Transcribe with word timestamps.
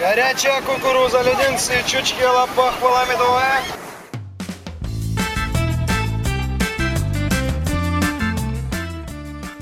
Горячая 0.00 0.62
кукуруза, 0.62 1.20
леденцы, 1.20 1.74
чучки, 1.86 2.24
лопах, 2.24 2.74
медовая. 3.06 3.62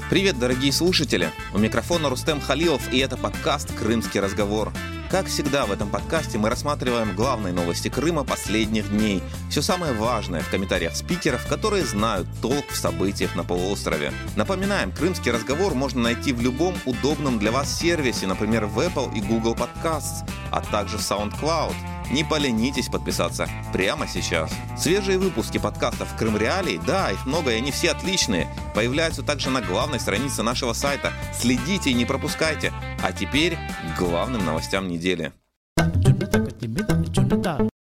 Привет, 0.09 0.39
дорогие 0.39 0.73
слушатели! 0.73 1.33
У 1.53 1.59
микрофона 1.59 2.09
Рустем 2.09 2.41
Халилов, 2.41 2.93
и 2.93 3.01
это 3.01 3.17
подкаст 3.17 3.75
«Крымский 3.77 4.21
разговор». 4.21 4.73
Как 5.11 5.27
всегда 5.27 5.65
в 5.65 5.73
этом 5.73 5.89
подкасте 5.89 6.37
мы 6.37 6.51
рассматриваем 6.51 7.17
главные 7.17 7.55
новости 7.55 7.89
Крыма 7.89 8.25
последних 8.25 8.91
дней. 8.91 9.23
Все 9.51 9.63
самое 9.63 9.95
важное 9.95 10.43
в 10.43 10.51
комментариях 10.51 10.95
спикеров, 10.95 11.47
которые 11.47 11.87
знают 11.87 12.29
толк 12.43 12.67
в 12.69 12.77
событиях 12.77 13.35
на 13.35 13.43
полуострове. 13.43 14.13
Напоминаем, 14.37 14.93
крымский 14.93 15.33
разговор 15.33 15.73
можно 15.73 16.03
найти 16.03 16.35
в 16.35 16.43
любом 16.43 16.75
удобном 16.85 17.39
для 17.39 17.53
вас 17.53 17.75
сервисе, 17.75 18.27
например, 18.27 18.67
в 18.67 18.79
Apple 18.81 19.17
и 19.17 19.23
Google 19.23 19.55
Podcasts, 19.55 20.29
а 20.51 20.61
также 20.61 20.97
SoundCloud– 20.97 21.75
не 22.11 22.25
поленитесь 22.25 22.89
подписаться 22.89 23.49
прямо 23.73 24.07
сейчас. 24.07 24.51
Свежие 24.77 25.19
выпуски 25.19 25.59
подкастов 25.59 26.15
«Крым 26.17 26.37
Реалий», 26.37 26.81
да, 26.87 27.11
их 27.11 27.27
много 27.27 27.53
и 27.53 27.57
они 27.57 27.71
все 27.71 27.91
отличные, 27.91 28.49
появляются 28.75 29.23
также 29.23 29.51
на 29.51 29.61
главной 29.61 30.01
странице 30.01 30.43
нашего 30.43 30.73
сайта. 30.73 31.13
Следите 31.35 31.91
и 31.91 31.95
не 31.95 32.07
пропускайте. 32.07 32.73
А 33.03 33.13
теперь 33.13 33.57
к 33.57 33.99
главным 33.99 34.45
новостям 34.45 34.89
недели. 34.89 35.33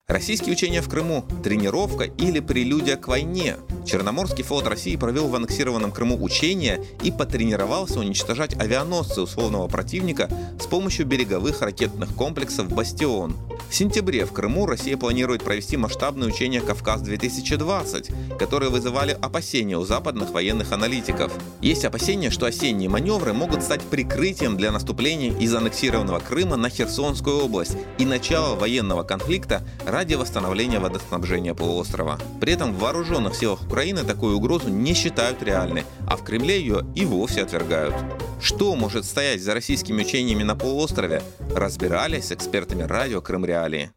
Российские 0.09 0.53
учения 0.53 0.81
в 0.81 0.89
Крыму– 0.89 1.23
тренировка 1.43 2.05
или 2.05 2.39
прелюдия 2.39 2.95
к 2.95 3.07
войне. 3.07 3.57
Черноморский 3.85 4.43
флот 4.43 4.65
России 4.65 4.95
провел 4.95 5.27
в 5.27 5.35
аннексированном 5.35 5.91
Крыму 5.91 6.17
учения 6.19 6.83
и 7.03 7.11
потренировался 7.11 7.99
уничтожать 7.99 8.59
авианосцы 8.59 9.21
условного 9.21 9.67
противника 9.67 10.27
с 10.59 10.65
помощью 10.65 11.05
береговых 11.05 11.61
ракетных 11.61 12.15
комплексов 12.15 12.73
«Бастион». 12.73 13.35
В 13.67 13.75
сентябре 13.75 14.25
в 14.25 14.31
Крыму 14.31 14.65
Россия 14.65 14.97
планирует 14.97 15.43
провести 15.43 15.77
масштабные 15.77 16.29
учения 16.29 16.61
«Кавказ-2020», 16.61 18.37
которые 18.37 18.69
вызывали 18.69 19.17
опасения 19.19 19.77
у 19.77 19.85
западных 19.85 20.31
военных 20.31 20.71
аналитиков. 20.71 21.31
Есть 21.61 21.85
опасения, 21.85 22.29
что 22.29 22.45
осенние 22.45 22.89
маневры 22.89 23.33
могут 23.33 23.63
стать 23.63 23.81
прикрытием 23.81 24.57
для 24.57 24.71
наступления 24.71 25.37
из 25.37 25.53
аннексированного 25.53 26.19
Крыма 26.19 26.55
на 26.55 26.69
Херсонскую 26.69 27.45
область 27.45 27.77
и 27.97 28.05
начала 28.05 28.55
военного 28.55 29.03
конфликта 29.03 29.61
ради 29.85 30.15
восстановления 30.15 30.79
водоснабжения 30.79 31.53
полуострова. 31.53 32.19
При 32.39 32.53
этом 32.53 32.73
в 32.73 32.79
вооруженных 32.79 33.35
силах 33.35 33.61
Украины 33.63 34.03
такую 34.03 34.37
угрозу 34.37 34.69
не 34.69 34.93
считают 34.93 35.43
реальной, 35.43 35.85
а 36.07 36.17
в 36.17 36.23
Кремле 36.23 36.59
ее 36.59 36.85
и 36.95 37.05
вовсе 37.05 37.43
отвергают. 37.43 37.95
Что 38.41 38.75
может 38.75 39.03
стоять 39.03 39.41
за 39.41 39.53
российскими 39.53 40.01
учениями 40.01 40.43
на 40.43 40.55
полуострове, 40.55 41.21
разбирались 41.53 42.27
с 42.27 42.31
экспертами 42.31 42.83
радио 42.83 43.21
Крым 43.21 43.43
Реалии. 43.49 43.89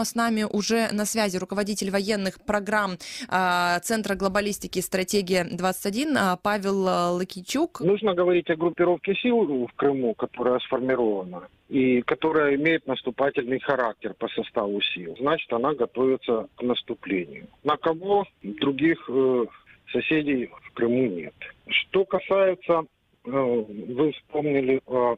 С 0.00 0.14
нами 0.14 0.44
уже 0.44 0.88
на 0.92 1.04
связи 1.04 1.38
руководитель 1.38 1.90
военных 1.90 2.38
программ 2.44 2.92
э, 2.92 3.80
Центра 3.82 4.14
глобалистики 4.14 4.78
«Стратегия-21» 4.78 6.14
а, 6.16 6.36
Павел 6.36 6.78
Лакичук. 7.16 7.80
Нужно 7.80 8.14
говорить 8.14 8.48
о 8.48 8.54
группировке 8.54 9.14
сил 9.16 9.66
в 9.66 9.72
Крыму, 9.74 10.14
которая 10.14 10.60
сформирована 10.60 11.48
и 11.68 12.02
которая 12.02 12.54
имеет 12.54 12.86
наступательный 12.86 13.58
характер 13.58 14.14
по 14.14 14.28
составу 14.28 14.80
сил. 14.94 15.16
Значит, 15.18 15.52
она 15.52 15.74
готовится 15.74 16.46
к 16.56 16.62
наступлению. 16.62 17.48
На 17.64 17.76
кого 17.76 18.24
других 18.42 18.98
э, 19.08 19.46
соседей 19.92 20.50
в 20.62 20.72
Крыму 20.74 21.08
нет. 21.08 21.34
Что 21.66 22.04
касается, 22.04 22.84
э, 23.24 23.30
вы 23.30 24.12
вспомнили 24.12 24.80
о 24.86 25.16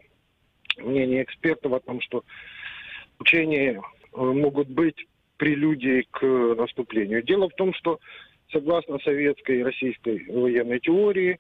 мнении 0.83 1.23
экспертов 1.23 1.73
о 1.73 1.81
том, 1.81 2.01
что 2.01 2.25
учения 3.19 3.81
э, 3.81 4.21
могут 4.21 4.69
быть 4.69 5.07
прелюдией 5.37 6.07
к 6.11 6.23
наступлению. 6.23 7.23
Дело 7.23 7.49
в 7.49 7.55
том, 7.55 7.73
что 7.75 7.99
согласно 8.53 8.99
советской 8.99 9.61
и 9.61 9.63
российской 9.63 10.25
военной 10.29 10.81
теории, 10.81 11.39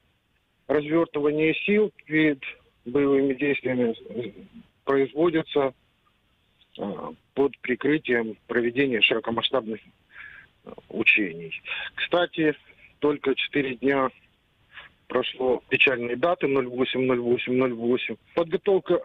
развертывание 0.69 1.55
сил 1.67 1.93
перед 2.07 2.43
боевыми 2.85 3.35
действиями 3.35 3.95
производится 4.85 5.75
э, 6.79 6.83
под 7.35 7.59
прикрытием 7.59 8.37
проведения 8.47 9.01
широкомасштабных 9.01 9.81
учений. 10.89 11.53
Кстати, 11.95 12.55
только 12.99 13.35
4 13.35 13.77
дня 13.77 14.11
прошло 15.09 15.63
печальные 15.69 16.17
даты 16.17 16.47
08, 16.47 17.07
08, 17.07 17.75
08. 17.75 18.17
Подготовка, 18.35 19.01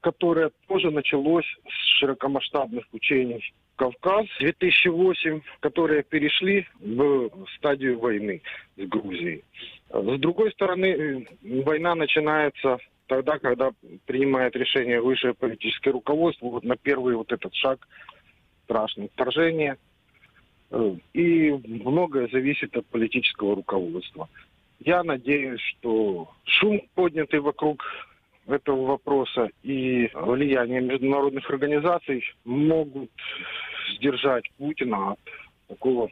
которая 0.00 0.50
тоже 0.66 0.90
началась 0.90 1.46
с 1.68 1.98
широкомасштабных 1.98 2.84
учений 2.92 3.42
Кавказ 3.76 4.26
2008, 4.40 5.40
которые 5.60 6.02
перешли 6.02 6.66
в 6.80 7.30
стадию 7.56 7.98
войны 7.98 8.42
с 8.76 8.82
Грузией. 8.88 9.44
С 9.90 10.18
другой 10.18 10.52
стороны, 10.52 11.26
война 11.42 11.94
начинается 11.94 12.78
тогда, 13.06 13.38
когда 13.38 13.70
принимает 14.06 14.56
решение 14.56 15.00
высшее 15.00 15.34
политическое 15.34 15.92
руководство 15.92 16.46
вот 16.46 16.64
на 16.64 16.76
первый 16.76 17.14
вот 17.14 17.32
этот 17.32 17.54
шаг 17.54 17.86
страшное 18.64 19.08
вторжение– 19.08 19.76
и 21.14 21.50
многое 21.50 22.28
зависит 22.28 22.76
от 22.76 22.86
политического 22.86 23.56
руководства. 23.56 24.28
Я 24.80 25.02
надеюсь, 25.02 25.60
что 25.60 26.30
шум, 26.44 26.82
поднятый 26.94 27.40
вокруг 27.40 27.82
этого 28.52 28.86
вопроса 28.86 29.48
и 29.62 30.10
влияние 30.14 30.80
международных 30.80 31.48
организаций 31.50 32.24
могут 32.44 33.10
сдержать 33.96 34.44
Путина 34.58 35.12
от 35.12 35.18
такого 35.68 36.10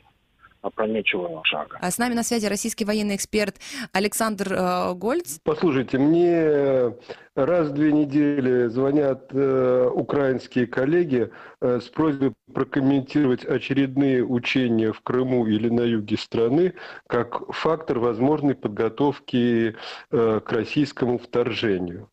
опрометчивого 0.67 1.43
шага. 1.45 1.79
А 1.81 1.91
с 1.91 1.99
нами 1.99 2.15
на 2.15 2.23
связи 2.23 2.47
российский 2.47 2.85
военный 2.85 3.17
эксперт 3.17 3.57
Александр 3.93 4.53
э, 4.53 4.95
Гольц. 4.95 5.39
Послушайте, 5.45 5.99
мне 5.99 6.93
раз 7.35 7.69
в 7.69 7.75
две 7.75 7.93
недели 7.93 8.67
звонят 8.67 9.31
э, 9.33 9.91
украинские 9.93 10.67
коллеги 10.67 11.31
э, 11.61 11.81
с 11.81 11.89
просьбой 11.89 12.33
прокомментировать 12.53 13.45
очередные 13.45 14.25
учения 14.25 14.93
в 14.93 15.01
Крыму 15.01 15.47
или 15.47 15.69
на 15.69 15.83
юге 15.83 16.17
страны 16.17 16.75
как 17.07 17.53
фактор 17.53 17.99
возможной 17.99 18.55
подготовки 18.55 19.77
э, 20.11 20.41
к 20.41 20.53
российскому 20.53 21.19
вторжению. 21.19 22.09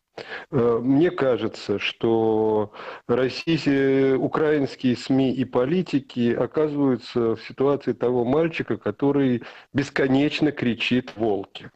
Э, 0.50 0.80
мне 0.82 1.10
кажется, 1.10 1.78
что 1.78 2.72
российские, 3.08 4.16
украинские 4.16 4.96
СМИ 4.96 5.32
и 5.32 5.44
политики 5.44 6.32
оказываются 6.34 7.36
в 7.36 7.42
ситуации 7.42 7.92
того 7.92 8.24
мальчика, 8.24 8.76
который 8.76 9.42
бесконечно 9.72 10.52
кричит 10.52 11.12
«волки». 11.16 11.70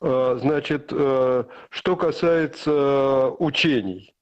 Э, 0.00 0.38
значит, 0.40 0.88
э, 0.92 1.44
что 1.70 1.96
касается 1.96 3.30
учений. 3.38 4.14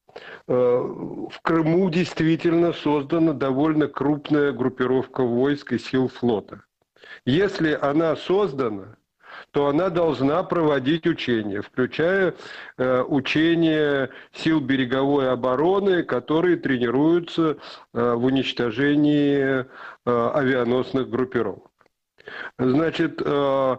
В 0.48 1.32
Крыму 1.42 1.88
действительно 1.88 2.72
создана 2.72 3.32
довольно 3.32 3.86
крупная 3.86 4.50
группировка 4.50 5.22
войск 5.22 5.72
и 5.72 5.78
сил 5.78 6.08
флота. 6.08 6.64
Если 7.24 7.78
она 7.80 8.16
создана, 8.16 8.96
то 9.52 9.66
она 9.66 9.90
должна 9.90 10.42
проводить 10.42 11.06
учения, 11.06 11.62
включая 11.62 12.34
э, 12.76 13.02
учения 13.02 14.10
сил 14.32 14.60
береговой 14.60 15.30
обороны, 15.30 16.02
которые 16.02 16.56
тренируются 16.56 17.56
э, 17.92 18.14
в 18.14 18.24
уничтожении 18.24 19.38
э, 19.38 19.64
авианосных 20.04 21.08
группировок. 21.08 21.70
Значит, 22.58 23.20
э, 23.24 23.76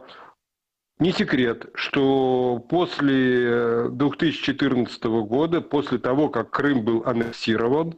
не 1.00 1.12
секрет, 1.14 1.68
что 1.74 2.64
после 2.70 3.90
2014 3.90 5.04
года, 5.06 5.62
после 5.62 5.98
того, 5.98 6.30
как 6.30 6.52
Крым 6.52 6.84
был 6.84 7.04
аннексирован, 7.06 7.96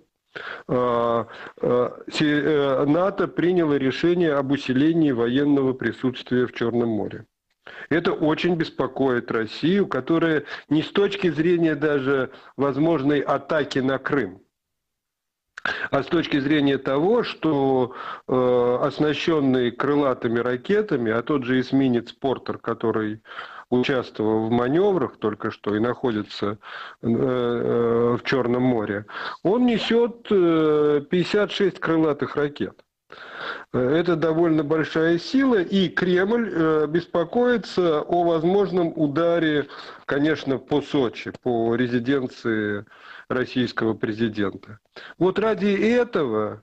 э, 0.68 1.26
э, 1.62 2.86
НАТО 2.86 3.28
приняло 3.28 3.74
решение 3.74 4.34
об 4.36 4.52
усилении 4.52 5.12
военного 5.12 5.74
присутствия 5.74 6.46
в 6.46 6.54
Черном 6.54 6.90
море. 6.90 7.26
Это 7.89 8.12
очень 8.13 8.56
беспокоит 8.56 9.31
Россию, 9.31 9.88
которая 9.88 10.44
не 10.69 10.83
с 10.83 10.92
точки 10.92 11.30
зрения 11.30 11.75
даже 11.75 12.31
возможной 12.57 13.19
атаки 13.19 13.80
на 13.80 14.00
Крым, 14.00 14.42
а 15.92 16.04
с 16.04 16.07
точки 16.07 16.39
зрения 16.39 16.77
того, 16.77 17.24
что 17.24 17.95
э, 18.27 18.77
оснащенный 18.81 19.71
крылатыми 19.71 20.39
ракетами, 20.39 21.12
а 21.12 21.21
тот 21.21 21.45
же 21.45 21.60
эсминец 21.62 22.12
«Портер», 22.12 22.57
который 22.57 23.21
участвовал 23.69 24.48
в 24.48 24.51
маневрах 24.51 25.18
только 25.18 25.51
что 25.51 25.75
и 25.75 25.80
находится 25.80 26.57
э, 27.01 27.07
э, 27.07 28.18
в 28.18 28.24
Черном 28.24 28.63
море, 28.63 29.06
он 29.44 29.66
несет 29.66 30.27
э, 30.30 31.01
56 31.09 31.80
крылатых 31.80 32.36
ракет. 32.36 32.83
Это 33.71 34.15
довольно 34.15 34.63
большая 34.63 35.18
сила, 35.18 35.62
и 35.62 35.89
Кремль 35.89 36.51
э, 36.54 36.88
беспокоится 36.88 38.01
о 38.01 38.24
возможном 38.24 38.94
ударе, 38.95 39.68
конечно, 40.06 40.60
по 40.60 40.81
Сочи, 40.81 41.31
по 41.42 41.75
резиденции 41.75 42.86
российского 43.30 43.95
президента. 43.95 44.77
Вот 45.18 45.39
ради 45.39 45.74
этого 45.98 46.62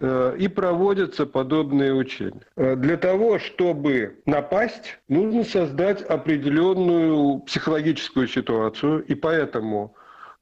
э, 0.00 0.34
и 0.36 0.48
проводятся 0.48 1.26
подобные 1.26 1.94
учения. 1.94 2.42
Э, 2.56 2.74
для 2.74 2.96
того, 2.96 3.38
чтобы 3.38 4.20
напасть, 4.26 4.98
нужно 5.08 5.44
создать 5.44 6.02
определенную 6.02 7.38
психологическую 7.40 8.26
ситуацию, 8.26 9.04
и 9.04 9.14
поэтому 9.14 9.94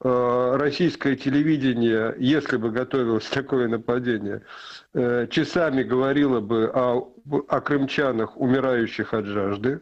российское 0.02 1.16
телевидение, 1.16 2.14
если 2.18 2.58
бы 2.58 2.70
готовилось 2.70 3.26
такое 3.28 3.66
нападение, 3.68 4.42
э, 4.92 5.26
часами 5.30 5.82
говорило 5.82 6.40
бы 6.40 6.70
о, 6.72 7.12
о 7.48 7.60
крымчанах, 7.60 8.36
умирающих 8.36 9.14
от 9.14 9.24
жажды. 9.24 9.80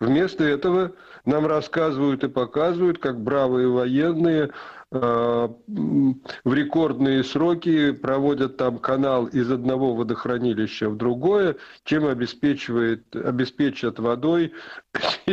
Вместо 0.00 0.44
этого 0.44 0.92
нам 1.24 1.46
рассказывают 1.46 2.24
и 2.24 2.28
показывают, 2.28 2.98
как 2.98 3.20
бравые 3.20 3.68
военные 3.68 4.50
э, 4.90 5.48
в 5.66 6.54
рекордные 6.54 7.24
сроки 7.24 7.92
проводят 7.92 8.56
там 8.56 8.78
канал 8.78 9.26
из 9.26 9.50
одного 9.50 9.94
водохранилища 9.94 10.90
в 10.90 10.96
другое, 10.96 11.56
чем 11.84 12.06
обеспечивает, 12.06 13.14
обеспечат 13.14 13.98
водой 13.98 14.52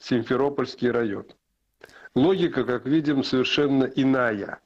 Симферопольский 0.00 0.90
район. 0.90 1.24
Логика, 2.14 2.64
как 2.64 2.86
видим, 2.86 3.24
совершенно 3.24 3.84
иная. 3.84 4.58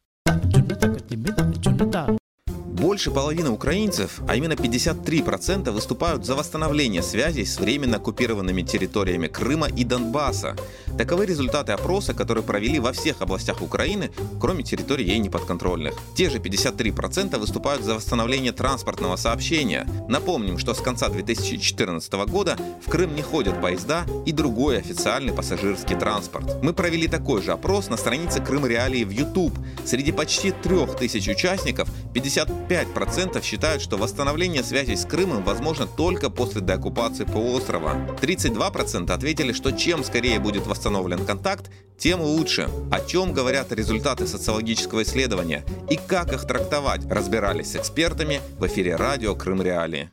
Больше 2.97 3.11
половины 3.11 3.51
украинцев, 3.51 4.23
а 4.27 4.37
именно 4.37 4.55
53%, 4.55 5.71
выступают 5.71 6.25
за 6.25 6.35
восстановление 6.35 7.03
связей 7.03 7.45
с 7.45 7.61
временно 7.61 7.99
оккупированными 7.99 8.63
территориями 8.63 9.27
Крыма 9.27 9.69
и 9.69 9.85
Донбасса. 9.85 10.57
Таковы 10.97 11.27
результаты 11.27 11.73
опроса, 11.73 12.15
который 12.15 12.43
провели 12.43 12.81
во 12.81 12.95
всех 12.95 13.21
областях 13.21 13.61
Украины, 13.61 14.11
кроме 14.41 14.63
территорий 14.63 15.05
ей 15.05 15.19
неподконтрольных. 15.19 15.93
Те 16.15 16.31
же 16.31 16.39
53% 16.39 17.39
выступают 17.39 17.83
за 17.83 17.97
восстановление 17.97 18.53
транспортного 18.53 19.17
сообщения. 19.17 19.87
Напомним, 20.09 20.57
что 20.57 20.73
с 20.73 20.81
конца 20.81 21.11
2014 21.11 22.11
года 22.31 22.57
в 22.83 22.91
Крым 22.91 23.15
не 23.15 23.21
ходят 23.21 23.61
поезда 23.61 24.07
и 24.25 24.33
другой 24.33 24.79
официальный 24.79 25.35
пассажирский 25.35 25.97
транспорт. 25.97 26.63
Мы 26.63 26.73
провели 26.73 27.09
такой 27.09 27.43
же 27.43 27.53
опрос 27.53 27.91
на 27.91 27.99
странице 27.99 28.43
Крым 28.43 28.65
Реалии 28.65 29.05
в 29.05 29.11
YouTube. 29.11 29.53
Среди 29.85 30.13
почти 30.13 30.51
3000 30.51 31.29
участников 31.29 31.91
50 32.15 32.69
45% 32.95 33.43
считают, 33.43 33.83
что 33.83 33.97
восстановление 33.97 34.63
связей 34.63 34.97
с 34.97 35.05
Крымом 35.05 35.43
возможно 35.43 35.87
только 35.87 36.31
после 36.31 36.61
деоккупации 36.61 37.25
полуострова. 37.25 38.17
32% 38.21 39.11
ответили, 39.11 39.53
что 39.53 39.73
чем 39.73 40.05
скорее 40.05 40.41
будет 40.41 40.67
восстановлен 40.67 41.25
контакт, 41.25 41.71
тем 41.99 42.21
лучше. 42.21 42.69
О 42.91 43.01
чем 43.01 43.33
говорят 43.33 43.73
результаты 43.73 44.27
социологического 44.27 45.03
исследования 45.03 45.65
и 45.91 45.97
как 45.97 46.33
их 46.33 46.47
трактовать, 46.47 47.07
разбирались 47.11 47.73
с 47.73 47.77
экспертами 47.77 48.41
в 48.59 48.67
эфире 48.67 48.97
радио 48.97 49.35
Крым 49.35 49.63
Реалии. 49.63 50.11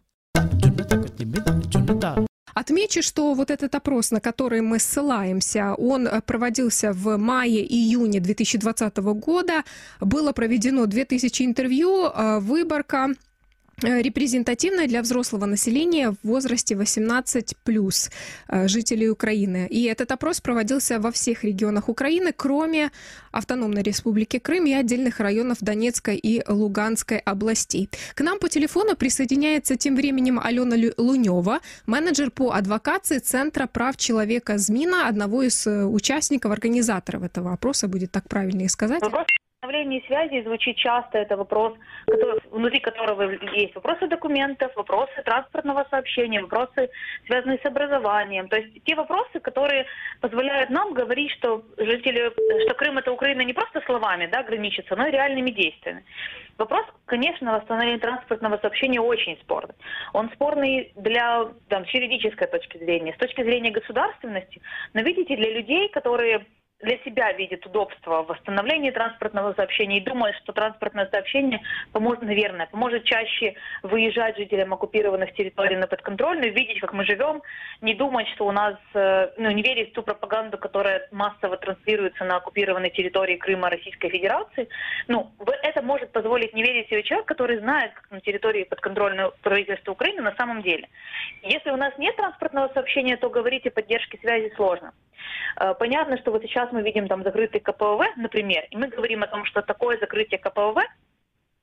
Отмечу, 2.63 3.03
что 3.03 3.33
вот 3.33 3.51
этот 3.51 3.75
опрос, 3.75 4.11
на 4.11 4.21
который 4.21 4.61
мы 4.61 4.79
ссылаемся, 4.79 5.73
он 5.77 6.07
э, 6.07 6.21
проводился 6.21 6.93
в 6.93 7.17
мае-июне 7.17 8.21
2020 8.21 8.97
года. 9.19 9.63
Было 9.99 10.31
проведено 10.31 10.85
2000 10.85 11.43
интервью, 11.43 12.05
э, 12.05 12.39
выборка 12.39 13.09
репрезентативная 13.83 14.87
для 14.87 15.01
взрослого 15.01 15.45
населения 15.45 16.11
в 16.11 16.17
возрасте 16.27 16.75
18 16.75 17.55
плюс 17.63 18.09
э, 18.47 18.67
жителей 18.67 19.09
Украины. 19.09 19.67
И 19.69 19.83
этот 19.83 20.11
опрос 20.11 20.41
проводился 20.41 20.99
во 20.99 21.11
всех 21.11 21.43
регионах 21.43 21.89
Украины, 21.89 22.33
кроме 22.35 22.91
Автономной 23.31 23.81
Республики 23.81 24.39
Крым 24.39 24.65
и 24.65 24.73
отдельных 24.73 25.19
районов 25.19 25.57
Донецкой 25.61 26.17
и 26.17 26.43
Луганской 26.47 27.17
областей. 27.17 27.89
К 28.15 28.21
нам 28.21 28.39
по 28.39 28.49
телефону 28.49 28.95
присоединяется 28.95 29.75
тем 29.75 29.95
временем 29.95 30.39
Алена 30.39 30.75
Лунева, 30.97 31.59
менеджер 31.85 32.31
по 32.31 32.51
адвокации 32.51 33.19
Центра 33.19 33.67
прав 33.67 33.97
человека 33.97 34.57
ЗМИНа, 34.57 35.07
одного 35.07 35.43
из 35.43 35.67
э, 35.67 35.85
участников, 35.85 36.51
организаторов 36.51 37.23
этого 37.23 37.53
опроса, 37.53 37.87
будет 37.87 38.11
так 38.11 38.29
правильнее 38.29 38.69
сказать. 38.69 39.01
Восстановление 39.63 40.03
связи 40.07 40.43
звучит 40.43 40.75
часто. 40.75 41.19
Это 41.19 41.37
вопрос, 41.37 41.73
который, 42.05 42.41
внутри 42.51 42.81
которого 42.81 43.31
есть 43.55 43.73
вопросы 43.75 44.07
документов, 44.07 44.75
вопросы 44.75 45.13
транспортного 45.23 45.87
сообщения, 45.89 46.41
вопросы, 46.41 46.89
связанные 47.27 47.59
с 47.59 47.65
образованием. 47.65 48.49
То 48.49 48.57
есть 48.57 48.83
те 48.83 48.93
вопросы, 48.93 49.39
которые 49.39 49.85
позволяют 50.19 50.69
нам 50.69 50.93
говорить, 50.93 51.31
что 51.31 51.63
жители, 51.77 52.33
что 52.65 52.73
Крым 52.73 52.97
это 52.97 53.13
Украина 53.13 53.39
не 53.43 53.53
просто 53.53 53.79
словами 53.85 54.27
да, 54.29 54.43
граничится, 54.43 54.97
но 54.97 55.07
и 55.07 55.11
реальными 55.11 55.51
действиями. 55.51 56.03
Вопрос, 56.57 56.85
конечно, 57.05 57.53
восстановления 57.53 57.99
транспортного 57.99 58.57
сообщения 58.57 58.99
очень 58.99 59.37
спорный. 59.43 59.75
Он 60.11 60.29
спорный 60.31 60.91
для 60.97 61.47
там, 61.69 61.87
с 61.87 61.93
юридической 61.93 62.47
точки 62.47 62.79
зрения, 62.79 63.13
с 63.13 63.17
точки 63.17 63.41
зрения 63.41 63.71
государственности. 63.71 64.61
Но 64.93 65.03
видите, 65.03 65.37
для 65.37 65.53
людей, 65.53 65.87
которые 65.87 66.45
для 66.83 66.97
себя 66.99 67.31
видит 67.31 67.65
удобство 67.65 68.23
в 68.23 68.27
восстановлении 68.27 68.91
транспортного 68.91 69.53
сообщения 69.53 69.97
и 69.97 70.03
думает, 70.03 70.35
что 70.43 70.51
транспортное 70.51 71.07
сообщение 71.09 71.61
поможет, 71.91 72.23
наверное, 72.23 72.67
поможет 72.67 73.05
чаще 73.05 73.55
выезжать 73.81 74.37
жителям 74.37 74.73
оккупированных 74.73 75.33
территорий 75.33 75.77
на 75.77 75.87
подконтрольную, 75.87 76.53
видеть, 76.53 76.79
как 76.81 76.93
мы 76.93 77.05
живем, 77.05 77.41
не 77.81 77.93
думать, 77.93 78.27
что 78.35 78.45
у 78.45 78.51
нас, 78.51 78.75
э, 78.93 79.29
ну, 79.37 79.49
не 79.51 79.63
верить 79.63 79.91
в 79.91 79.93
ту 79.93 80.03
пропаганду, 80.03 80.57
которая 80.57 81.07
массово 81.11 81.57
транслируется 81.57 82.25
на 82.25 82.37
оккупированной 82.37 82.89
территории 82.89 83.37
Крыма 83.37 83.69
Российской 83.69 84.09
Федерации. 84.09 84.67
Ну, 85.07 85.31
это 85.63 85.81
может 85.81 86.11
позволить 86.11 86.53
не 86.53 86.63
верить 86.63 86.89
себе 86.89 87.03
человек, 87.03 87.27
который 87.27 87.59
знает, 87.59 87.93
как 87.93 88.11
на 88.11 88.19
территории 88.19 88.65
подконтрольного 88.65 89.33
правительства 89.41 89.93
Украины 89.93 90.21
на 90.21 90.35
самом 90.35 90.61
деле. 90.61 90.89
Если 91.43 91.71
у 91.71 91.77
нас 91.77 91.93
нет 91.97 92.15
транспортного 92.17 92.69
сообщения, 92.73 93.15
то 93.15 93.29
говорить 93.29 93.65
о 93.67 93.71
поддержке 93.71 94.17
связи 94.17 94.51
сложно. 94.55 94.91
Э, 95.59 95.73
понятно, 95.77 96.17
что 96.17 96.31
вот 96.31 96.41
сейчас 96.41 96.71
мы 96.73 96.81
видим 96.81 97.07
там 97.07 97.23
закрытый 97.23 97.61
КПВ, 97.61 98.01
например, 98.17 98.65
и 98.69 98.77
мы 98.77 98.87
говорим 98.87 99.23
о 99.23 99.27
том, 99.27 99.45
что 99.45 99.61
такое 99.61 99.97
закрытие 99.99 100.39
КПВ 100.39 100.79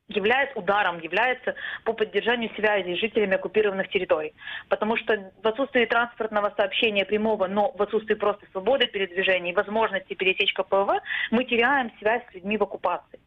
является 0.08 0.58
ударом, 0.58 1.00
является 1.00 1.54
по 1.84 1.92
поддержанию 1.92 2.50
связи 2.56 2.94
с 2.94 3.00
жителями 3.00 3.34
оккупированных 3.34 3.88
территорий. 3.88 4.34
Потому 4.68 4.96
что 4.96 5.32
в 5.42 5.46
отсутствии 5.46 5.84
транспортного 5.84 6.52
сообщения 6.56 7.04
прямого, 7.04 7.46
но 7.46 7.72
в 7.72 7.82
отсутствии 7.82 8.14
просто 8.14 8.46
свободы 8.50 8.86
передвижения 8.86 9.52
и 9.52 9.54
возможности 9.54 10.14
пересечь 10.14 10.52
КПВ, 10.52 11.00
мы 11.30 11.44
теряем 11.44 11.92
связь 11.98 12.22
с 12.30 12.34
людьми 12.34 12.56
в 12.56 12.62
оккупации. 12.62 13.20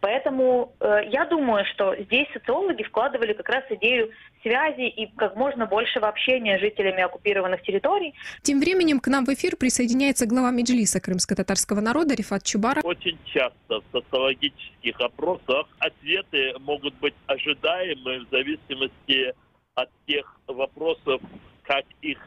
Поэтому 0.00 0.74
э, 0.80 1.02
я 1.10 1.26
думаю, 1.26 1.64
что 1.66 1.94
здесь 1.96 2.26
социологи 2.32 2.82
вкладывали 2.82 3.32
как 3.32 3.48
раз 3.48 3.64
идею 3.70 4.10
связи 4.42 4.88
и 4.88 5.06
как 5.16 5.36
можно 5.36 5.66
большего 5.66 6.08
общения 6.08 6.58
с 6.58 6.60
жителями 6.60 7.02
оккупированных 7.02 7.62
территорий. 7.62 8.14
Тем 8.42 8.60
временем 8.60 9.00
к 9.00 9.08
нам 9.08 9.24
в 9.24 9.28
эфир 9.28 9.56
присоединяется 9.56 10.26
глава 10.26 10.50
Меджлиса 10.50 11.00
крымско-татарского 11.00 11.80
народа 11.80 12.14
Рифат 12.14 12.44
Чубаров. 12.44 12.84
Очень 12.84 13.18
часто 13.24 13.80
в 13.80 13.84
социологических 13.92 15.00
опросах 15.00 15.66
ответы 15.78 16.54
могут 16.60 16.94
быть 16.94 17.14
ожидаемы 17.26 18.24
в 18.24 18.30
зависимости 18.30 19.34
от 19.74 19.90
тех 20.06 20.40
вопросов, 20.46 21.20
как 21.62 21.84
их 22.02 22.18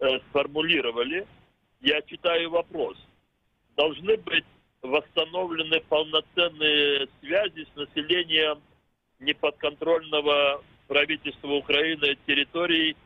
э, 0.00 0.18
сформулировали. 0.30 1.26
Я 1.80 2.00
читаю 2.02 2.50
вопрос. 2.50 2.96
Должны 3.76 4.16
быть 4.16 4.44
восстановлены 4.82 5.80
полноценные 5.80 7.08
связи 7.20 7.66
с 7.72 7.76
населением 7.76 8.60
неподконтрольного 9.18 10.62
правительства 10.88 11.48
Украины 11.52 12.16
территорий, 12.26 12.96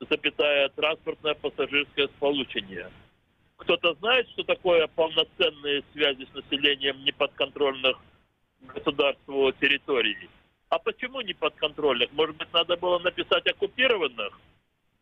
запятая 0.00 0.68
транспортное 0.70 1.34
пассажирское 1.34 2.08
сполучение. 2.08 2.90
Кто-то 3.56 3.94
знает, 3.94 4.28
что 4.30 4.44
такое 4.44 4.86
полноценные 4.88 5.82
связи 5.92 6.26
с 6.30 6.34
населением 6.34 7.02
неподконтрольных 7.04 7.98
государству 8.60 9.52
территорий? 9.52 10.28
А 10.68 10.78
почему 10.78 11.20
неподконтрольных? 11.20 12.12
Может 12.12 12.36
быть, 12.36 12.52
надо 12.52 12.76
было 12.76 12.98
написать 12.98 13.46
оккупированных? 13.46 14.38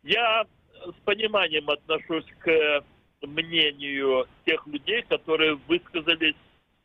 Я 0.03 0.47
с 0.85 1.05
пониманием 1.05 1.69
отношусь 1.71 2.27
к 2.41 2.85
мнению 3.23 4.27
тех 4.45 4.67
людей, 4.67 5.03
которые 5.03 5.55
высказались 5.69 6.37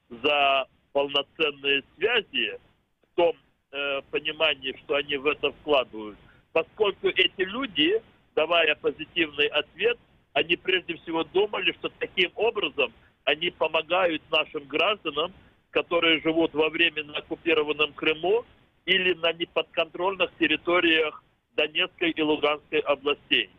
за 0.10 0.68
полноценные 0.94 1.84
связи 1.96 2.60
в 3.04 3.16
том 3.16 3.36
э, 3.72 4.02
понимании, 4.12 4.76
что 4.84 4.96
они 4.96 5.18
в 5.18 5.26
это 5.28 5.52
вкладывают. 5.52 6.18
Поскольку 6.54 7.08
эти 7.10 7.42
люди, 7.42 8.02
давая 8.36 8.76
позитивный 8.76 9.48
ответ, 9.48 9.98
они 10.34 10.56
прежде 10.56 10.96
всего 10.98 11.24
думали, 11.24 11.72
что 11.74 11.90
таким 12.00 12.32
образом 12.36 12.94
они 13.26 13.50
помогают 13.50 14.22
нашим 14.32 14.66
гражданам, 14.66 15.34
которые 15.72 16.22
живут 16.22 16.54
во 16.54 16.70
временно 16.70 17.18
оккупированном 17.18 17.94
Крыму, 17.94 18.46
или 18.86 19.14
на 19.16 19.34
неподконтрольных 19.34 20.32
территориях 20.40 21.24
Донецкой 21.56 22.12
и 22.12 22.22
Луганской 22.22 22.80
областей. 22.80 23.50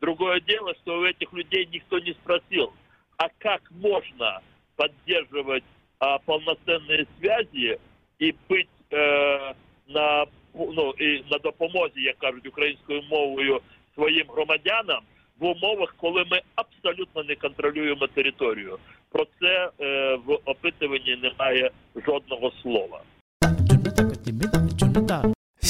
Другое 0.00 0.40
дело, 0.40 0.74
что 0.82 0.98
у 0.98 1.04
этих 1.04 1.32
людей 1.32 1.68
никто 1.72 1.98
не 1.98 2.12
спросил, 2.12 2.72
а 3.16 3.28
как 3.38 3.70
можно 3.70 4.40
поддерживать 4.76 5.64
а, 5.98 6.18
полноценные 6.18 7.06
связи 7.20 7.78
і 8.18 8.34
бути 8.48 8.68
е, 8.92 9.54
на 9.88 10.26
ну 10.54 10.94
і 10.98 11.24
на 11.30 11.38
допомозі, 11.38 12.00
як 12.00 12.18
кажуть 12.18 12.46
українською 12.46 13.02
мовою 13.10 13.60
своїм 13.94 14.26
громадянам 14.28 15.02
в 15.38 15.44
умовах, 15.44 15.94
коли 15.96 16.24
ми 16.30 16.40
абсолютно 16.54 17.22
не 17.22 17.34
контролюємо 17.34 18.06
територію. 18.06 18.78
Про 19.10 19.26
це 19.40 19.70
е, 19.80 20.14
в 20.26 20.38
опитуванні 20.44 21.16
немає 21.16 21.70
жодного 22.06 22.52
слова. 22.62 23.02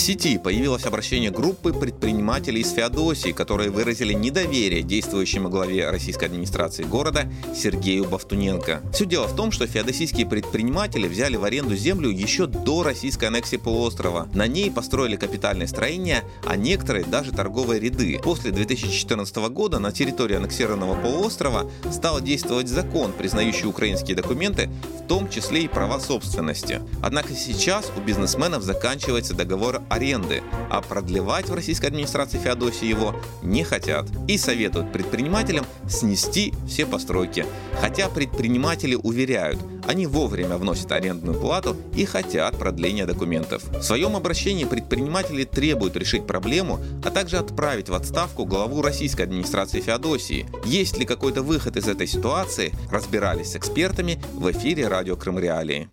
Сети 0.08 0.38
появилось 0.38 0.86
обращение 0.86 1.32
группы 1.32 1.74
предпринимателей 1.74 2.62
из 2.62 2.72
Феодосии, 2.72 3.34
которые 3.34 3.72
выразили 3.72 4.14
недоверие 4.14 4.82
действующему 4.82 5.50
главе 5.50 5.90
российской 5.90 6.24
администрации 6.24 6.84
города 6.84 7.30
Сергею 7.54 8.06
Бавтуненко. 8.06 8.84
Все 8.94 9.06
дело 9.06 9.28
в 9.28 9.36
том, 9.36 9.52
что 9.52 9.68
феодосийские 9.68 10.26
предприниматели 10.26 11.10
взяли 11.10 11.36
в 11.36 11.44
аренду 11.44 11.76
землю 11.76 12.10
еще 12.10 12.46
до 12.46 12.84
российской 12.84 13.26
аннексии 13.26 13.58
полуострова. 13.58 14.30
На 14.34 14.48
ней 14.48 14.72
построили 14.72 15.18
капитальное 15.18 15.68
строение, 15.68 16.24
а 16.46 16.56
некоторые 16.56 17.04
даже 17.04 17.34
торговые 17.34 17.82
ряды. 17.82 18.18
После 18.24 18.52
2014 18.52 19.36
года 19.50 19.80
на 19.80 19.92
территории 19.92 20.38
аннексированного 20.38 20.96
полуострова 21.02 21.70
стал 21.92 22.22
действовать 22.22 22.70
закон, 22.70 23.12
признающий 23.12 23.68
украинские 23.68 24.16
документы, 24.16 24.70
в 25.04 25.08
том 25.10 25.30
числе 25.30 25.64
и 25.64 25.68
права 25.68 26.00
собственности. 26.00 26.80
Однако 27.04 27.34
сейчас 27.34 27.92
у 27.98 28.00
бизнесменов 28.00 28.64
заканчивается 28.64 29.34
договор 29.34 29.82
аренды, 29.98 30.42
а 30.70 30.82
продлевать 30.82 31.50
в 31.50 31.54
российской 31.54 31.88
администрации 31.88 32.38
Феодосии 32.38 32.86
его 32.86 33.16
не 33.44 33.64
хотят 33.64 34.08
и 34.28 34.38
советуют 34.38 34.94
предпринимателям 34.94 35.66
снести 35.90 36.54
все 36.68 36.86
постройки. 36.86 37.46
Хотя 37.82 38.08
предприниматели 38.08 38.96
уверяют, 38.96 39.60
они 39.86 40.06
вовремя 40.06 40.58
вносят 40.58 40.92
арендную 40.92 41.40
плату 41.40 41.76
и 41.96 42.06
хотят 42.06 42.58
продления 42.58 43.06
документов. 43.06 43.64
В 43.70 43.82
своем 43.82 44.16
обращении 44.16 44.66
предприниматели 44.66 45.44
требуют 45.44 45.96
решить 45.96 46.28
проблему, 46.28 46.80
а 47.04 47.10
также 47.10 47.38
отправить 47.38 47.90
в 47.90 47.94
отставку 47.94 48.46
главу 48.46 48.82
российской 48.82 49.24
администрации 49.24 49.82
Феодосии. 49.82 50.46
Есть 50.66 50.98
ли 50.98 51.06
какой-то 51.06 51.42
выход 51.42 51.78
из 51.78 51.88
этой 51.88 52.08
ситуации, 52.08 52.74
разбирались 52.92 53.52
с 53.52 53.56
экспертами 53.56 54.22
в 54.34 54.52
эфире 54.52 54.88
радио 54.88 55.16
Крым 55.16 55.40
Реалии. 55.40 55.90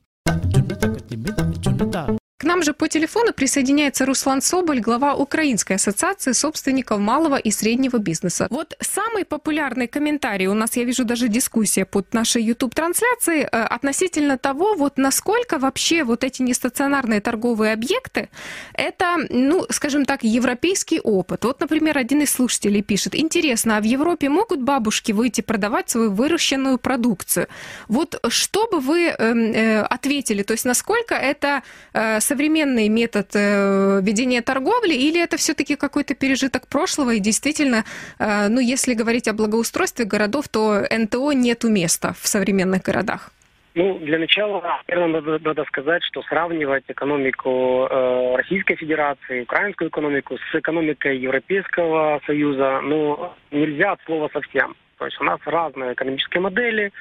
К 2.45 2.47
нам 2.47 2.63
же 2.63 2.75
по 2.75 2.89
телефону 2.89 3.33
присоединяется 3.33 4.05
Руслан 4.05 4.43
Соболь, 4.43 4.81
глава 4.81 5.15
Украинской 5.15 5.77
ассоциации 5.77 6.33
собственников 6.33 6.99
малого 6.99 7.37
и 7.37 7.51
среднего 7.51 7.97
бизнеса. 7.97 8.49
Вот 8.51 8.77
самый 8.81 9.25
популярный 9.25 9.89
комментарий, 9.89 10.47
у 10.47 10.53
нас, 10.53 10.77
я 10.77 10.85
вижу, 10.85 11.07
даже 11.07 11.29
дискуссия 11.29 11.87
под 11.87 12.13
нашей 12.13 12.43
YouTube-трансляцией 12.43 13.45
э, 13.45 13.47
относительно 13.47 14.37
того, 14.37 14.75
вот 14.75 14.99
насколько 14.99 15.59
вообще 15.59 16.05
вот 16.05 16.23
эти 16.23 16.43
нестационарные 16.43 17.23
торговые 17.23 17.73
объекты, 17.73 18.29
это, 18.75 19.17
ну, 19.31 19.65
скажем 19.71 20.05
так, 20.05 20.23
европейский 20.23 21.01
опыт. 21.01 21.45
Вот, 21.45 21.61
например, 21.61 21.97
один 21.97 22.21
из 22.21 22.31
слушателей 22.31 22.83
пишет, 22.83 23.15
интересно, 23.15 23.79
а 23.79 23.81
в 23.81 23.85
Европе 23.85 24.29
могут 24.29 24.61
бабушки 24.61 25.13
выйти 25.13 25.41
продавать 25.41 25.89
свою 25.89 26.11
выращенную 26.11 26.77
продукцию? 26.77 27.47
Вот 27.89 28.23
что 28.29 28.67
бы 28.67 28.81
вы 28.81 29.07
э, 29.07 29.15
э, 29.19 29.81
ответили, 29.81 30.43
то 30.43 30.53
есть 30.53 30.67
насколько 30.67 31.15
это 31.15 31.63
э, 31.95 32.21
современный 32.35 32.89
метод 32.89 33.27
э, 33.37 34.01
ведения 34.03 34.43
торговли, 34.43 34.95
или 34.95 35.23
это 35.23 35.37
все-таки 35.37 35.77
какой-то 35.77 36.15
пережиток 36.15 36.67
прошлого, 36.69 37.11
и 37.15 37.21
действительно, 37.21 37.85
э, 38.19 38.49
ну, 38.49 38.61
если 38.61 38.95
говорить 38.95 39.29
о 39.29 39.33
благоустройстве 39.33 40.05
городов, 40.05 40.49
то 40.49 40.83
НТО 40.91 41.33
нету 41.33 41.69
места 41.69 42.13
в 42.13 42.27
современных 42.27 42.83
городах? 42.83 43.31
Ну, 43.77 43.99
для 43.99 44.19
начала, 44.19 44.83
наверное, 44.89 45.21
надо, 45.21 45.39
надо 45.45 45.65
сказать, 45.65 46.03
что 46.05 46.23
сравнивать 46.23 46.85
экономику 46.89 47.87
э, 47.89 48.37
Российской 48.37 48.77
Федерации, 48.77 49.43
украинскую 49.43 49.91
экономику 49.91 50.37
с 50.37 50.55
экономикой 50.59 51.19
Европейского 51.19 52.21
Союза, 52.27 52.81
ну, 52.83 53.31
нельзя 53.53 53.93
от 53.93 54.01
слова 54.07 54.29
совсем. 54.33 54.75
То 54.99 55.07
есть 55.07 55.21
у 55.21 55.25
нас 55.25 55.41
разные 55.45 55.93
экономические 55.93 56.41
модели. 56.41 56.93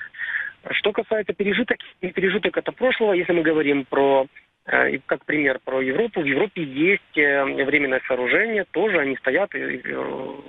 Что 0.71 0.91
касается 0.91 1.33
пережиток, 1.33 1.77
пережиток 1.99 2.57
это 2.57 2.71
прошлого, 2.71 3.13
если 3.13 3.33
мы 3.33 3.41
говорим 3.41 3.85
про 3.85 4.27
и 4.65 5.01
как 5.05 5.25
пример 5.25 5.59
про 5.59 5.81
Европу, 5.81 6.21
в 6.21 6.25
Европе 6.25 6.63
есть 6.63 7.17
э, 7.17 7.43
временное 7.43 8.01
сооружение, 8.07 8.63
тоже 8.71 8.97
они 8.97 9.17
стоят 9.17 9.53
и 9.55 9.59
э, 9.59 9.97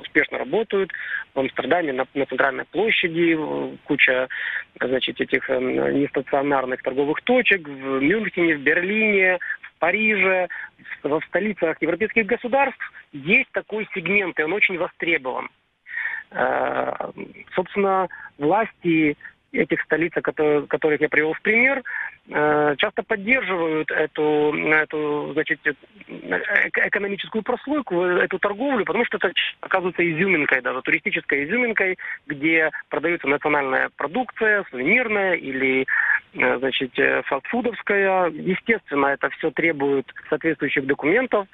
успешно 0.01 0.39
работают. 0.39 0.93
В 1.35 1.41
Амстердаме 1.41 1.93
на, 1.93 2.07
на 2.15 2.25
центральной 2.27 2.65
площади 2.65 3.37
куча 3.87 4.29
значит, 4.81 5.21
этих 5.21 5.49
нестационарных 5.49 6.81
торговых 6.83 7.23
точек, 7.23 7.67
в 7.67 8.01
Мюнхене, 8.01 8.57
в 8.57 8.61
Берлине, 8.61 9.39
в 9.63 9.79
Париже, 9.81 10.47
в 11.03 11.21
столицах 11.27 11.83
европейских 11.83 12.27
государств 12.27 12.93
есть 13.13 13.51
такой 13.51 13.89
сегмент, 13.95 14.39
и 14.39 14.45
он 14.45 14.53
очень 14.53 14.79
востребован. 14.79 15.49
Собственно, 17.55 18.09
власти 18.39 19.17
этих 19.55 19.83
столиц, 19.83 20.13
которых 20.15 21.01
я 21.01 21.09
привел 21.09 21.33
в 21.33 21.41
пример, 21.41 21.83
э, 22.29 22.75
часто 22.79 23.03
поддерживают 23.03 23.91
эту, 23.91 24.55
эту 24.55 25.31
значит, 25.33 25.61
э, 25.67 25.73
экономическую 26.87 27.43
прослойку, 27.43 28.03
эту 28.03 28.39
торговлю, 28.39 28.85
потому 28.85 29.05
что 29.05 29.19
это 29.19 29.33
оказывается 29.61 30.03
изюминкой, 30.09 30.63
даже 30.63 30.83
туристической 30.83 31.45
изюминкой, 31.45 31.99
где 32.27 32.71
продается 32.89 33.29
национальная 33.29 33.91
продукция, 33.97 34.65
сувенирная 34.71 35.35
или 35.35 35.87
э, 36.35 36.59
значит, 36.59 36.93
фастфудовская. 37.27 38.31
Естественно, 38.31 39.07
это 39.07 39.31
все 39.31 39.51
требует 39.51 40.07
соответствующих 40.29 40.87
документов. 40.87 41.47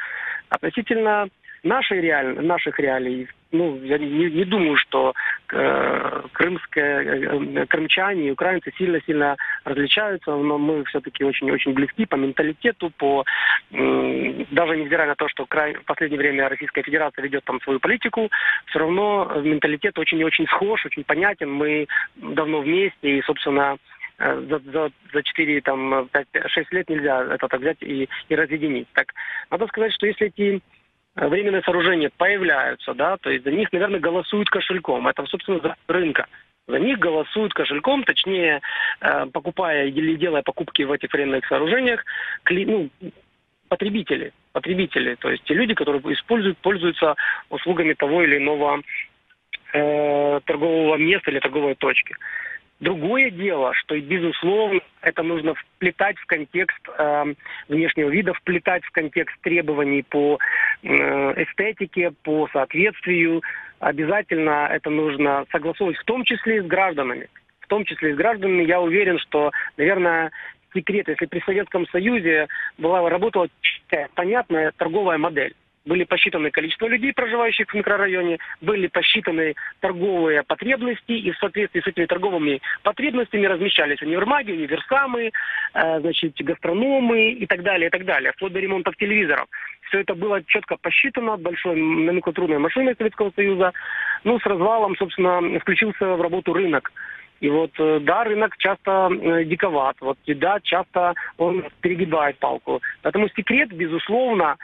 Относительно 0.49 1.29
нашей 1.63 2.01
реаль... 2.01 2.41
наших 2.41 2.79
реалий, 2.79 3.29
ну, 3.53 3.83
я 3.83 3.99
не, 3.99 4.31
не 4.31 4.45
думаю, 4.45 4.77
что 4.77 5.13
э, 5.53 6.23
крымские, 6.33 7.63
э, 7.63 7.67
крымчане 7.67 8.29
и 8.29 8.31
украинцы 8.31 8.73
сильно-сильно 8.79 9.37
различаются, 9.65 10.37
но 10.37 10.57
мы 10.57 10.85
все-таки 10.85 11.25
очень-очень 11.25 11.73
близки 11.73 12.07
по 12.07 12.17
менталитету, 12.17 12.91
по 12.97 13.25
э, 13.73 14.45
даже 14.51 14.77
невзирая 14.77 15.09
на 15.09 15.17
то, 15.17 15.29
что 15.29 15.47
край, 15.47 15.75
в 15.75 15.85
последнее 15.85 16.19
время 16.19 16.49
Российская 16.49 16.83
Федерация 16.83 17.23
ведет 17.23 17.45
там 17.45 17.61
свою 17.63 17.81
политику, 17.81 18.31
все 18.67 18.79
равно 18.79 19.33
менталитет 19.43 19.99
очень 19.99 20.23
очень 20.23 20.47
схож, 20.47 20.87
очень 20.87 21.05
понятен. 21.05 21.51
Мы 21.51 21.89
давно 22.17 22.61
вместе 22.61 23.19
и, 23.19 23.23
собственно, 23.23 23.77
э, 24.19 24.45
за, 24.49 24.59
за, 24.71 24.91
за 25.13 25.23
4, 25.23 25.61
там, 25.63 26.09
5, 26.13 26.27
6 26.47 26.73
лет 26.73 26.89
нельзя 26.89 27.35
это 27.35 27.49
так 27.49 27.61
взять 27.61 27.83
и, 27.83 28.09
и 28.29 28.35
разъединить. 28.35 28.87
Так, 28.93 29.13
надо 29.51 29.67
сказать, 29.67 29.93
что 29.93 30.07
если 30.07 30.29
эти 30.29 30.63
Э, 30.63 30.80
временные 31.17 31.63
сооружения 31.63 32.11
появляются, 32.17 32.95
да, 32.95 33.17
то 33.17 33.31
есть 33.31 33.45
за 33.45 33.51
них, 33.51 33.73
наверное, 33.73 34.01
голосуют 34.01 34.49
кошельком. 34.49 35.09
Это, 35.09 35.25
собственно, 35.27 35.61
за 35.61 35.77
рынка. 35.89 36.27
За 36.67 36.79
них 36.79 36.99
голосуют 36.99 37.53
кошельком, 37.53 38.05
точнее, 38.05 38.61
э, 39.01 39.27
покупая 39.33 39.87
или 39.87 40.15
делая 40.15 40.43
покупки 40.43 40.83
в 40.83 40.93
этих 40.93 41.13
временных 41.13 41.47
сооружениях, 41.47 42.05
ну, 42.49 42.89
потребители, 43.69 44.33
потребители, 44.53 45.17
то 45.17 45.31
есть 45.31 45.45
те 45.45 45.55
люди, 45.55 45.75
которые 45.75 46.01
используют, 46.15 46.59
пользуются 46.59 47.15
услугами 47.49 47.95
того 47.95 48.23
или 48.23 48.37
иного 48.37 48.81
э, 49.73 50.41
торгового 50.45 50.97
места 50.97 51.31
или 51.31 51.41
торговой 51.41 51.75
точки. 51.75 52.15
Другое 52.81 53.31
дело, 53.31 53.75
что, 53.75 53.99
безусловно, 54.01 54.81
это 55.03 55.23
нужно 55.23 55.55
вплетать 55.55 56.17
в 56.17 56.25
контекст 56.25 56.81
э, 56.97 57.35
внешнего 57.69 58.09
вида, 58.09 58.33
вплетать 58.33 58.83
в 58.85 58.91
контекст 58.91 59.39
требований 59.43 60.03
по 60.03 60.39
э, 60.83 60.89
эстетике, 61.43 62.13
по 62.23 62.49
соответствию. 62.55 63.43
Обязательно 63.81 64.67
это 64.73 64.89
нужно 64.89 65.45
согласовывать, 65.53 65.99
в 65.99 66.05
том 66.05 66.25
числе 66.25 66.57
и 66.57 66.61
с 66.61 66.67
гражданами. 66.67 67.29
В 67.61 67.67
том 67.67 67.85
числе 67.85 68.11
и 68.11 68.15
с 68.15 68.17
гражданами. 68.17 68.65
Я 68.65 68.81
уверен, 68.81 69.19
что, 69.19 69.51
наверное, 69.77 70.31
секрет, 70.73 71.07
если 71.09 71.27
при 71.27 71.41
Советском 71.41 71.87
Союзе 71.89 72.49
была, 72.79 73.07
работала 73.11 73.49
понятная 74.15 74.73
торговая 74.79 75.19
модель 75.19 75.55
были 75.85 76.05
посчитаны 76.05 76.51
количество 76.51 76.87
людей, 76.87 77.13
проживающих 77.13 77.69
в 77.69 77.75
микрорайоне, 77.75 78.39
были 78.61 78.87
посчитаны 78.87 79.55
торговые 79.81 80.43
потребности, 80.43 81.13
и 81.13 81.31
в 81.31 81.39
соответствии 81.39 81.81
с 81.81 81.87
этими 81.87 82.07
торговыми 82.07 82.61
потребностями 82.83 83.47
размещались 83.47 84.03
универмаги, 84.03 84.53
универсамы, 84.53 85.33
э, 85.75 86.01
значит, 86.01 86.35
гастрономы 86.37 87.33
и 87.33 87.47
так 87.47 87.63
далее, 87.63 87.89
и 87.89 87.91
так 87.91 88.05
далее, 88.05 88.33
вплоть 88.33 88.53
до 88.53 88.61
ремонтов 88.61 88.97
телевизоров. 88.97 89.47
Все 89.89 90.01
это 90.01 90.15
было 90.15 90.43
четко 90.45 90.77
посчитано 90.77 91.37
большой 91.37 91.77
номенклатурной 91.77 92.59
машиной 92.59 92.95
Советского 92.97 93.33
Союза. 93.35 93.73
Ну, 94.25 94.39
с 94.39 94.47
развалом, 94.47 94.97
собственно, 94.97 95.59
включился 95.61 96.15
в 96.15 96.21
работу 96.21 96.53
рынок. 96.53 96.93
И 97.41 97.49
вот, 97.49 97.71
э, 97.79 98.01
да, 98.03 98.25
рынок 98.25 98.57
часто 98.59 99.09
э, 99.11 99.45
диковат, 99.45 99.97
вот, 100.01 100.19
и 100.27 100.35
да, 100.35 100.61
часто 100.63 101.15
он 101.39 101.65
перегибает 101.81 102.39
палку. 102.39 102.83
Поэтому 103.03 103.29
секрет, 103.31 103.73
безусловно, 103.73 104.57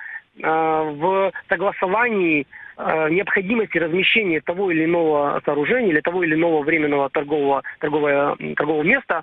в 0.42 1.32
согласовании 1.48 2.46
э, 2.76 3.08
необходимости 3.10 3.78
размещения 3.78 4.40
того 4.40 4.70
или 4.70 4.84
иного 4.84 5.40
сооружения 5.44 5.90
или 5.90 6.00
того 6.00 6.22
или 6.24 6.34
иного 6.34 6.62
временного 6.62 7.08
торгового, 7.10 7.62
торгового, 7.80 8.36
торгового 8.56 8.82
места 8.82 9.22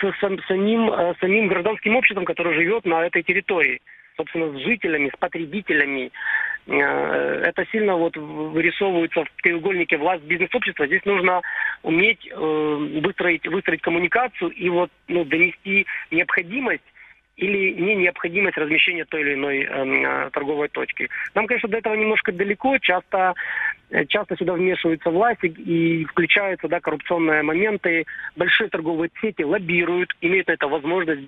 с 0.00 0.12
сам- 0.20 0.40
самим, 0.48 0.90
э, 0.90 1.14
самим 1.20 1.48
гражданским 1.48 1.96
обществом, 1.96 2.24
которое 2.24 2.54
живет 2.54 2.84
на 2.84 3.06
этой 3.06 3.22
территории. 3.22 3.80
Собственно, 4.16 4.50
с 4.52 4.62
жителями, 4.62 5.10
с 5.14 5.18
потребителями. 5.18 6.10
Э, 6.66 7.42
Это 7.46 7.64
сильно 7.70 7.96
вот 7.96 8.16
вырисовывается 8.16 9.24
в 9.24 9.42
треугольнике 9.42 9.96
власть 9.96 10.24
бизнес-общества. 10.24 10.86
Здесь 10.86 11.04
нужно 11.04 11.40
уметь 11.82 12.28
э, 12.30 13.00
выстроить, 13.02 13.46
выстроить 13.46 13.80
коммуникацию 13.82 14.50
и 14.50 14.68
вот 14.68 14.90
ну, 15.06 15.24
донести 15.24 15.86
необходимость 16.10 16.82
или 17.38 17.72
не 17.80 17.94
необходимость 17.94 18.58
размещения 18.58 19.04
той 19.04 19.20
или 19.22 19.34
иной 19.34 19.62
эм, 19.62 20.04
э, 20.04 20.30
торговой 20.30 20.68
точки. 20.68 21.08
Нам, 21.34 21.46
конечно, 21.46 21.68
до 21.68 21.78
этого 21.78 21.94
немножко 21.94 22.32
далеко. 22.32 22.78
Часто, 22.78 23.34
э, 23.90 24.04
часто 24.06 24.36
сюда 24.36 24.54
вмешиваются 24.54 25.10
власти 25.10 25.46
и 25.46 26.04
включаются 26.04 26.68
да, 26.68 26.80
коррупционные 26.80 27.42
моменты. 27.42 28.04
Большие 28.36 28.68
торговые 28.68 29.10
сети 29.20 29.42
лоббируют, 29.42 30.10
имеют 30.20 30.48
на 30.48 30.52
это 30.52 30.66
возможность, 30.66 31.22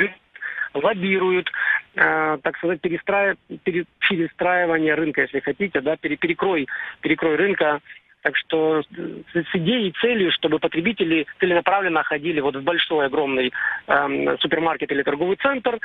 лоббируют, 0.75 1.51
э, 1.95 2.39
так 2.43 2.57
сказать, 2.57 2.81
перестраив- 2.81 3.39
пере- 3.63 3.87
перестраивание 4.09 4.95
рынка, 4.95 5.23
если 5.23 5.39
хотите, 5.41 5.81
да, 5.81 5.97
пере- 5.97 6.17
перекрой, 6.17 6.67
перекрой 7.03 7.37
рынка. 7.37 7.81
Так 8.23 8.37
что 8.37 8.83
с, 8.83 8.87
с 9.35 9.55
идеей 9.55 9.89
и 9.89 9.95
целью, 10.01 10.31
чтобы 10.33 10.59
потребители 10.59 11.27
целенаправленно 11.39 12.03
ходили 12.03 12.41
вот 12.41 12.57
в 12.57 12.63
большой, 12.63 13.07
огромный 13.07 13.53
эм, 13.87 14.39
супермаркет 14.39 14.93
или 14.93 15.03
торговый 15.03 15.37
центр, 15.37 15.79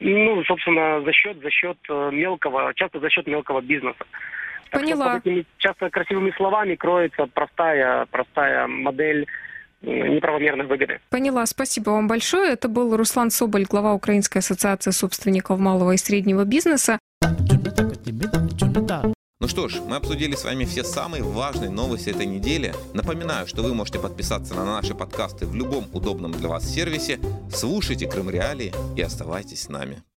ну, 0.00 0.42
собственно, 0.44 1.02
за 1.02 1.12
счет, 1.12 1.40
за 1.42 1.50
счет 1.50 1.76
э, 1.88 2.10
мелкого, 2.12 2.72
часто 2.74 2.98
за 2.98 3.10
счет 3.10 3.26
мелкого 3.26 3.60
бизнеса. 3.60 4.04
Так 4.70 4.82
что 4.82 4.90
Поняла. 4.90 5.14
под 5.14 5.26
этими 5.26 5.44
часто 5.58 5.90
красивыми 5.90 6.32
словами 6.36 6.74
кроется 6.74 7.26
простая, 7.32 8.06
простая 8.06 8.66
модель 8.66 9.26
э, 9.82 10.08
неправомерной 10.08 10.66
выгоды. 10.66 10.98
Поняла, 11.10 11.46
спасибо 11.46 11.90
вам 11.90 12.08
большое. 12.08 12.52
Это 12.52 12.68
был 12.68 12.96
Руслан 12.96 13.30
Соболь, 13.30 13.64
глава 13.64 13.94
Украинской 13.94 14.38
ассоциации 14.38 14.90
собственников 14.90 15.58
малого 15.60 15.92
и 15.92 15.96
среднего 15.96 16.44
бизнеса. 16.44 16.98
Ну 19.44 19.48
что 19.48 19.68
ж, 19.68 19.78
мы 19.86 19.96
обсудили 19.96 20.34
с 20.34 20.44
вами 20.44 20.64
все 20.64 20.82
самые 20.82 21.22
важные 21.22 21.68
новости 21.68 22.08
этой 22.08 22.24
недели. 22.24 22.74
Напоминаю, 22.94 23.46
что 23.46 23.62
вы 23.62 23.74
можете 23.74 23.98
подписаться 23.98 24.54
на 24.54 24.64
наши 24.64 24.94
подкасты 24.94 25.44
в 25.44 25.54
любом 25.54 25.86
удобном 25.92 26.32
для 26.32 26.48
вас 26.48 26.64
сервисе. 26.66 27.20
Слушайте 27.52 28.08
Крым 28.08 28.30
Реалии 28.30 28.72
и 28.96 29.02
оставайтесь 29.02 29.64
с 29.64 29.68
нами. 29.68 30.02